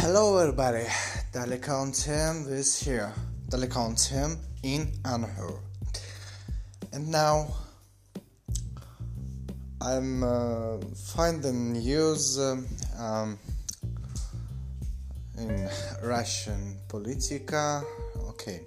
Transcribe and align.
Hello 0.00 0.36
everybody, 0.36 0.84
Telecom 1.32 1.90
Tim 1.90 2.52
is 2.52 2.78
here. 2.78 3.14
Telecom 3.48 3.96
Tim 3.96 4.38
in 4.62 4.92
Anhur. 5.04 5.58
And 6.92 7.10
now 7.10 7.48
I'm 9.80 10.22
uh, 10.22 10.76
finding 11.14 11.72
news 11.72 12.38
um, 12.38 12.66
um, 12.98 13.38
in 15.38 15.66
Russian 16.02 16.76
Politica. 16.88 17.82
Okay. 18.28 18.60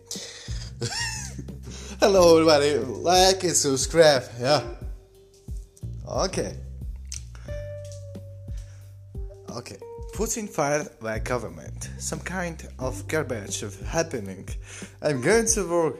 Hello 2.00 2.39
everybody, 2.39 2.73
like 2.80 3.43
and 3.43 3.55
subscribe. 3.55 4.23
Yeah. 4.39 4.64
Okay. 6.07 6.55
Okay. 9.52 9.77
Putin 10.20 10.50
fired 10.50 11.00
by 11.00 11.18
government. 11.18 11.91
Some 11.98 12.20
kind 12.20 12.68
of 12.78 13.08
garbage 13.08 13.64
of 13.64 13.80
happening. 13.88 14.50
I'm 15.02 15.22
going 15.22 15.45
to 15.45 15.64
work. 15.64 15.95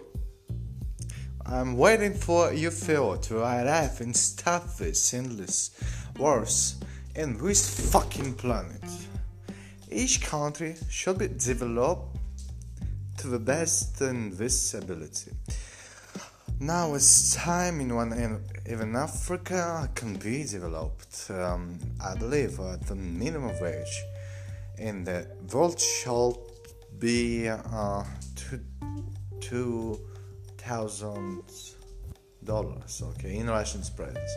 I'm 1.46 1.78
waiting 1.78 2.14
for 2.14 2.52
UFO 2.52 3.22
to 3.22 3.38
arrive 3.38 4.02
and 4.02 4.14
stop 4.14 4.76
this 4.76 5.14
endless 5.14 5.72
wars 6.18 6.82
in 7.16 7.38
this 7.38 7.92
fucking 7.94 8.34
planet. 8.34 8.84
Each 9.90 10.22
country 10.22 10.76
should 10.90 11.18
be 11.18 11.30
developed 11.30 12.18
to 13.20 13.28
the 13.28 13.40
best 13.40 14.02
in 14.02 14.36
this 14.36 14.74
ability. 14.74 15.32
Now 16.62 16.94
it's 16.94 17.36
time 17.36 17.80
in 17.80 17.96
one 17.96 18.44
even 18.70 18.94
Africa 18.94 19.90
can 19.96 20.16
be 20.18 20.44
developed, 20.44 21.32
um, 21.32 21.80
I 22.04 22.16
believe, 22.16 22.58
the 22.58 22.96
minimum 22.96 23.56
wage. 23.62 24.04
And 24.78 25.08
the 25.08 25.26
world 25.54 25.80
shall 25.80 26.38
be 26.98 27.48
uh, 27.48 28.04
two, 28.36 28.60
two 29.40 30.02
thousand 30.58 31.44
dollars, 32.44 33.04
okay, 33.04 33.38
in 33.38 33.48
Russian 33.48 33.82
spreads. 33.82 34.36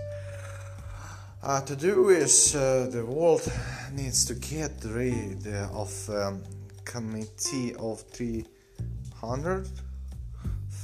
Uh, 1.43 1.61
to 1.63 1.75
do 1.75 2.07
this, 2.07 2.55
uh, 2.55 2.89
the 2.89 3.05
world 3.05 3.51
needs 3.95 4.25
to 4.27 4.35
get 4.35 4.85
rid 4.85 5.45
of 5.73 6.09
um, 6.11 6.45
committee 6.85 7.75
of 7.75 8.01
300 8.13 9.69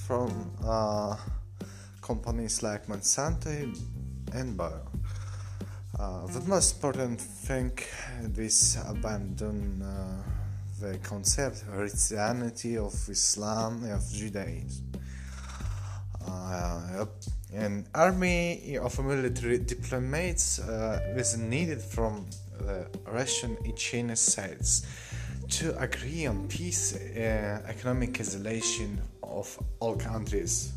from 0.09 0.51
uh, 0.65 1.15
companies 2.09 2.63
like 2.63 2.87
Monsanto 2.87 3.51
and 4.33 4.57
Bayer. 4.57 4.81
Uh, 6.01 6.27
the 6.29 6.41
most 6.49 6.77
important 6.77 7.21
thing 7.21 7.71
is 8.39 8.79
abandon 8.89 9.83
uh, 9.83 10.23
the 10.81 10.97
concept 10.99 11.57
of 11.63 11.75
Christianity, 11.75 12.79
of 12.79 12.95
Islam, 13.11 13.85
of 13.91 14.03
Judaism. 14.11 14.87
Uh, 16.27 17.05
an 17.53 17.87
army 17.95 18.79
of 18.79 18.99
military 19.05 19.59
diplomats 19.59 20.61
uh, 20.61 21.15
is 21.15 21.37
needed 21.37 21.81
from 21.83 22.25
the 22.59 22.87
Russian 23.07 23.59
and 23.65 23.77
Chinese 23.77 24.21
sides 24.21 24.87
to 25.57 25.79
agree 25.79 26.25
on 26.27 26.49
peace, 26.49 26.97
uh, 26.97 27.61
economic 27.67 28.19
isolation 28.19 29.01
of 29.23 29.47
all 29.81 29.97
countries. 29.97 30.73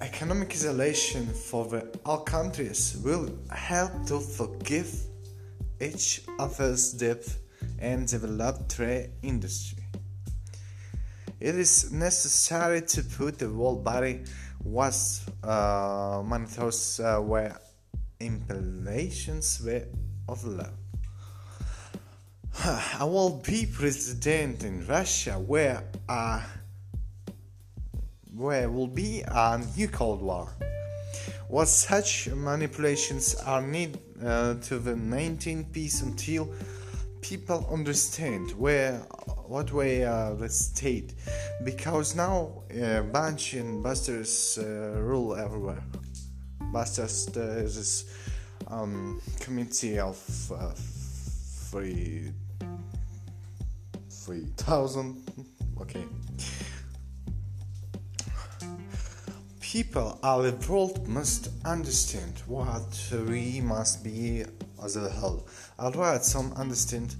Economic 0.00 0.50
isolation 0.52 1.26
for 1.26 1.82
all 2.06 2.18
countries 2.20 2.96
will 3.04 3.28
help 3.50 4.06
to 4.06 4.20
forgive 4.20 4.94
each 5.80 6.22
other's 6.38 6.92
debt 6.92 7.24
and 7.80 8.06
develop 8.06 8.68
trade 8.68 9.10
industry. 9.22 9.82
It 11.40 11.56
is 11.56 11.90
necessary 11.90 12.82
to 12.82 13.02
put 13.02 13.38
the 13.38 13.50
world 13.50 13.82
body 13.82 14.22
was 14.62 15.28
uh, 15.42 16.22
manifest 16.24 17.00
uh, 17.00 17.20
were 17.22 17.56
of 20.28 20.44
love. 20.44 20.74
I 22.64 23.04
will 23.04 23.40
be 23.44 23.66
president 23.66 24.62
in 24.62 24.86
Russia 24.86 25.32
where 25.32 25.82
uh, 26.08 26.42
where 28.34 28.70
will 28.70 28.86
be 28.86 29.22
a 29.26 29.60
new 29.76 29.88
Cold 29.88 30.22
War. 30.22 30.48
What 31.48 31.68
such 31.68 32.28
manipulations 32.28 33.34
are 33.34 33.62
needed 33.62 34.00
uh, 34.24 34.54
to 34.54 34.78
the 34.78 34.96
maintain 34.96 35.64
peace 35.64 36.02
until 36.02 36.52
people 37.20 37.66
understand 37.70 38.52
where 38.52 38.98
what 39.46 39.72
way 39.72 40.04
uh, 40.04 40.34
the 40.34 40.48
state 40.48 41.14
because 41.64 42.14
now 42.14 42.62
uh, 42.82 43.00
bunch 43.02 43.54
and 43.54 43.82
busters 43.82 44.58
uh, 44.58 45.00
rule 45.00 45.34
everywhere. 45.34 45.82
Busters 46.72 47.26
there's 47.26 47.76
this 47.76 48.04
um, 48.68 49.20
committee 49.40 49.98
of 49.98 50.18
uh, 50.54 50.72
three 51.70 52.30
three 54.10 54.46
thousand 54.56 55.22
okay 55.80 56.04
people 59.72 60.18
the 60.22 60.56
world 60.66 61.06
must 61.06 61.50
understand 61.66 62.42
what 62.46 63.12
we 63.28 63.60
must 63.60 64.02
be 64.02 64.42
as 64.82 64.96
a 64.96 65.10
whole. 65.10 65.46
I'll 65.78 65.92
write 65.92 66.24
some 66.24 66.54
understand 66.54 67.14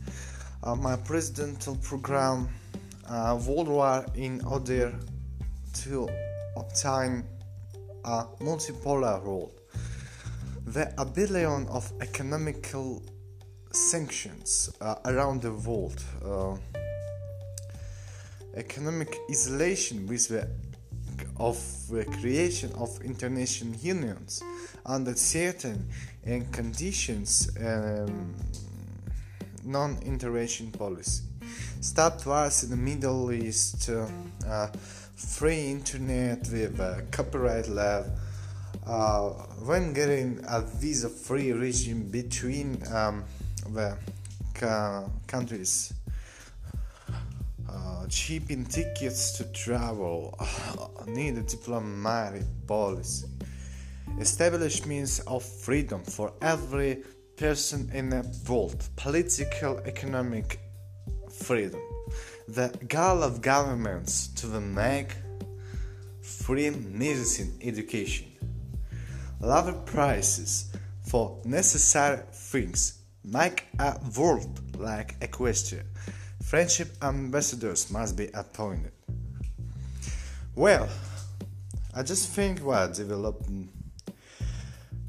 uh, 0.63 0.75
my 0.75 0.97
presidential 0.97 1.77
program 1.77 2.49
uh, 3.07 3.39
World 3.47 3.69
War 3.69 4.07
in 4.15 4.43
order 4.47 4.95
to 5.83 6.09
obtain 6.57 7.23
a 8.07 8.25
multipolar 8.41 9.23
world. 9.23 9.53
The 10.69 10.91
ability 10.99 11.45
of 11.45 11.93
economical 12.01 13.03
sanctions 13.73 14.71
uh, 14.81 14.95
around 15.05 15.43
the 15.43 15.53
world, 15.53 16.03
uh, 16.25 16.57
economic 18.57 19.15
isolation 19.31 20.07
with 20.07 20.29
the 20.29 20.49
of 21.39 21.57
the 21.89 22.05
creation 22.05 22.71
of 22.77 23.01
international 23.03 23.75
unions 23.77 24.43
under 24.85 25.15
certain 25.15 25.89
and 26.25 26.53
conditions 26.53 27.51
um, 27.65 28.35
non-intervention 29.65 30.71
policy. 30.73 31.23
Stop 31.81 32.27
wars 32.27 32.65
in 32.65 32.71
the 32.71 32.77
middle 32.77 33.31
east 33.33 33.89
uh, 33.91 34.67
free 35.15 35.71
internet 35.71 36.49
with 36.53 36.79
uh, 36.81 37.01
copyright 37.11 37.69
law 37.69 38.05
uh, 38.87 39.29
when 39.65 39.93
getting 39.93 40.41
a 40.49 40.61
visa 40.61 41.09
free 41.09 41.53
regime 41.53 42.03
between 42.11 42.83
um, 42.93 43.25
the 43.75 43.97
countries 45.27 45.93
cheaping 48.09 48.65
tickets 48.65 49.33
to 49.33 49.45
travel, 49.53 50.39
need 51.07 51.37
a 51.37 51.43
diplomatic 51.43 52.45
policy. 52.67 53.29
Establish 54.19 54.87
means 54.87 55.21
of 55.21 55.43
freedom 55.43 56.03
for 56.03 56.33
every 56.41 57.03
person 57.37 57.91
in 57.93 58.11
the 58.11 58.27
world, 58.49 58.89
political, 58.97 59.79
economic 59.85 60.61
freedom. 61.31 61.81
The 62.49 62.69
goal 62.89 63.23
of 63.23 63.43
governments 63.43 64.29
to 64.37 64.47
make 64.47 65.15
free 66.23 66.71
medicine 66.71 67.59
education. 67.63 68.27
Lower 69.41 69.73
prices 69.73 70.73
for 71.03 71.41
necessary 71.45 72.23
things. 72.33 72.99
Make 73.25 73.67
a 73.79 74.01
world 74.17 74.77
like 74.77 75.21
Equestria 75.21 75.85
Friendship 76.49 76.97
ambassadors 77.03 77.91
must 77.91 78.17
be 78.17 78.31
appointed. 78.33 78.93
Well, 80.55 80.89
I 81.95 82.03
just 82.03 82.31
think 82.31 82.61
what 82.61 82.95
developing 82.95 83.69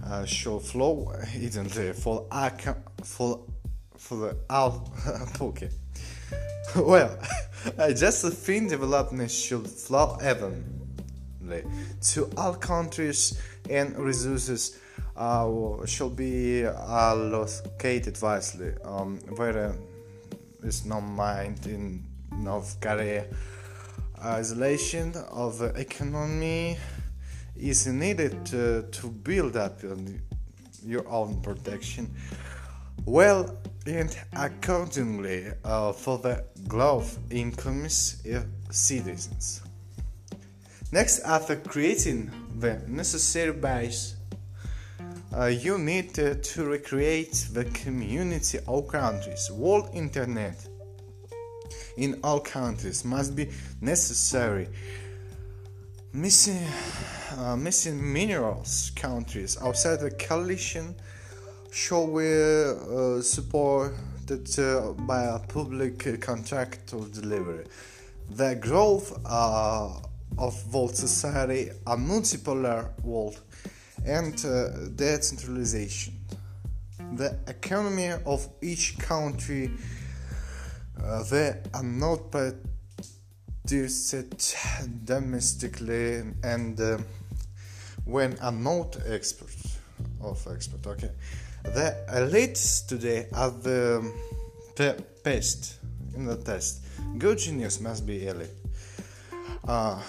uh, 0.06 0.26
show 0.26 0.60
flow 0.60 1.14
isn't 1.34 1.70
there 1.70 1.94
for 1.94 2.28
for 3.06 3.46
for 3.96 4.18
the 4.18 4.38
out 4.50 4.90
okay. 5.42 5.70
well, 6.76 7.18
I 7.80 7.94
just 7.94 8.22
think 8.34 8.72
development 8.72 9.32
should 9.32 9.66
flow 9.66 10.18
evenly 10.22 11.64
to 12.12 12.30
all 12.36 12.56
countries 12.56 13.42
and 13.70 13.98
resources 13.98 14.78
uh, 15.16 15.86
should 15.86 16.18
be 16.18 16.66
allocated 16.66 18.22
wisely. 18.22 18.74
Um, 18.84 19.20
where 19.38 19.74
is 20.64 20.86
not 20.86 21.02
mind 21.02 21.66
in 21.66 22.04
North 22.32 22.80
Korea. 22.82 23.26
Isolation 24.24 25.14
of 25.32 25.62
economy 25.78 26.78
is 27.56 27.88
needed 27.88 28.46
to, 28.48 28.84
to 28.92 29.08
build 29.08 29.56
up 29.58 29.82
your 30.86 31.08
own 31.08 31.42
protection. 31.42 32.14
well 33.06 33.58
and 33.86 34.16
accordingly 34.34 35.48
uh, 35.64 35.92
for 35.94 36.18
the 36.20 36.44
growth 36.68 37.18
incomes 37.32 38.22
of 38.26 38.46
citizens. 38.70 39.62
Next, 40.92 41.20
after 41.20 41.56
creating 41.56 42.32
the 42.60 42.82
necessary 42.88 43.54
base, 43.54 44.16
uh, 45.38 45.46
you 45.46 45.78
need 45.78 46.18
uh, 46.20 46.36
to 46.42 46.66
recreate 46.66 47.48
the 47.54 47.66
community 47.66 48.60
of 48.68 48.88
countries. 48.88 49.50
World 49.52 49.90
Internet 49.94 50.68
in 51.98 52.20
all 52.24 52.40
countries 52.40 53.06
must 53.06 53.36
be 53.36 53.50
necessary. 53.82 54.68
Missing, 56.14 56.66
uh, 57.38 57.56
missing 57.56 58.14
minerals 58.14 58.92
countries 58.96 59.58
outside 59.62 60.00
the 60.00 60.10
coalition 60.10 60.96
shall 61.72 62.08
be 62.08 62.26
uh, 62.26 63.22
supported 63.22 64.60
uh, 64.60 64.94
by 64.94 65.24
a 65.26 65.40
public 65.40 66.20
contract 66.22 66.94
of 66.94 67.14
delivery. 67.14 67.66
The 68.32 68.56
growth 68.56 69.20
uh, 69.26 69.92
of 70.38 70.74
world 70.74 70.96
society, 70.96 71.70
a 71.86 71.96
multipolar 71.96 72.90
world, 73.04 73.40
and 74.06 74.46
uh, 74.46 74.90
decentralization. 74.96 76.14
The 77.16 77.38
economy 77.48 78.12
of 78.26 78.48
each 78.62 78.98
country, 79.00 79.72
uh, 81.04 81.24
they 81.24 81.56
are 81.74 81.84
not 81.84 82.32
produced 82.32 84.16
domestically 85.06 86.24
and 86.44 86.80
uh, 86.80 86.98
when 88.06 88.38
are 88.40 88.52
not 88.52 88.98
expert 89.08 89.56
of 90.22 90.46
expert. 90.52 90.86
Okay, 90.86 91.12
the 91.64 91.96
elites 92.10 92.86
today 92.88 93.28
are 93.34 93.52
the, 93.52 94.12
the 94.76 95.04
best 95.24 95.80
in 96.16 96.26
the 96.26 96.38
test. 96.38 96.82
Good 97.18 97.38
genius 97.38 97.80
must 97.80 98.06
be 98.06 98.28
elite. 98.28 98.50
Uh, 99.68 100.02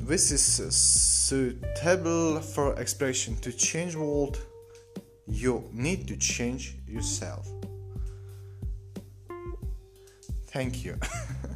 this 0.00 0.30
is 0.30 0.74
suitable 0.74 2.40
for 2.40 2.74
expression 2.80 3.36
to 3.36 3.52
change 3.52 3.94
world. 3.94 4.38
You 5.26 5.68
need 5.72 6.08
to 6.08 6.16
change 6.16 6.76
yourself. 6.86 7.48
Thank 10.48 10.84
you. 10.84 10.98